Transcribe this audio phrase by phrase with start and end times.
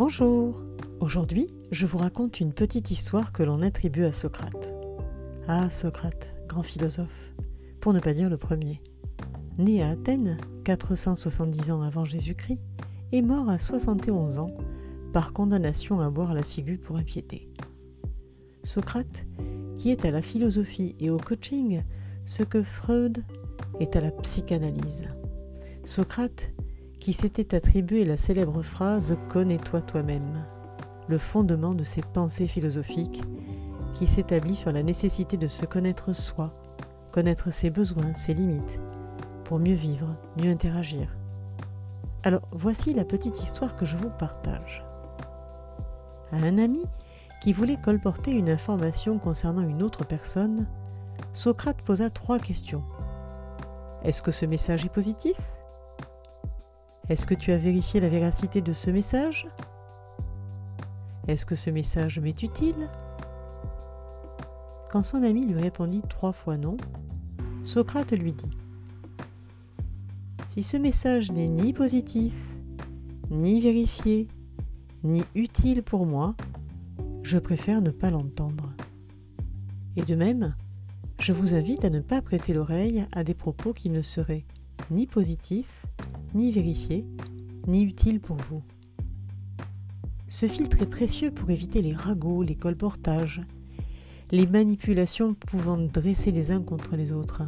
[0.00, 0.58] Bonjour
[1.00, 4.74] Aujourd'hui, je vous raconte une petite histoire que l'on attribue à Socrate.
[5.46, 7.34] Ah, Socrate, grand philosophe,
[7.80, 8.80] pour ne pas dire le premier.
[9.58, 12.62] Né à Athènes, 470 ans avant Jésus-Christ,
[13.12, 14.54] et mort à 71 ans
[15.12, 17.50] par condamnation à boire la ciguë pour impiété.
[18.62, 19.26] Socrate,
[19.76, 21.82] qui est à la philosophie et au coaching
[22.24, 23.22] ce que Freud
[23.80, 25.04] est à la psychanalyse.
[25.84, 26.52] Socrate,
[27.00, 30.44] qui s'était attribué la célèbre phrase Connais-toi toi-même,
[31.08, 33.22] le fondement de ses pensées philosophiques,
[33.94, 36.54] qui s'établit sur la nécessité de se connaître soi,
[37.10, 38.80] connaître ses besoins, ses limites,
[39.44, 41.16] pour mieux vivre, mieux interagir.
[42.22, 44.84] Alors voici la petite histoire que je vous partage.
[46.32, 46.84] À un ami
[47.42, 50.66] qui voulait colporter une information concernant une autre personne,
[51.32, 52.84] Socrate posa trois questions.
[54.02, 55.36] Est-ce que ce message est positif?
[57.10, 59.48] Est-ce que tu as vérifié la véracité de ce message?
[61.26, 62.88] Est-ce que ce message m'est utile?
[64.92, 66.76] Quand son ami lui répondit trois fois non,
[67.64, 68.50] Socrate lui dit
[70.46, 72.32] Si ce message n'est ni positif,
[73.28, 74.28] ni vérifié,
[75.02, 76.36] ni utile pour moi,
[77.24, 78.72] je préfère ne pas l'entendre.
[79.96, 80.54] Et de même,
[81.18, 84.44] je vous invite à ne pas prêter l'oreille à des propos qui ne seraient
[84.92, 85.84] ni positifs,
[86.34, 87.06] ni vérifié,
[87.66, 88.62] ni utile pour vous.
[90.28, 93.40] Ce filtre est précieux pour éviter les ragots, les colportages,
[94.30, 97.42] les manipulations pouvant dresser les uns contre les autres.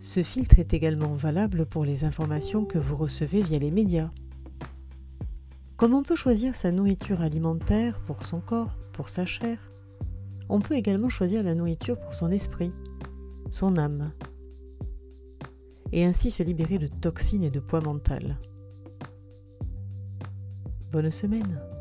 [0.00, 4.10] Ce filtre est également valable pour les informations que vous recevez via les médias.
[5.76, 9.58] Comme on peut choisir sa nourriture alimentaire pour son corps, pour sa chair,
[10.48, 12.72] on peut également choisir la nourriture pour son esprit,
[13.50, 14.12] son âme,
[15.92, 18.38] et ainsi se libérer de toxines et de poids mental.
[20.90, 21.71] Bonne semaine